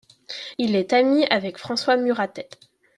[0.57, 2.49] Il est ami avec François Muratet.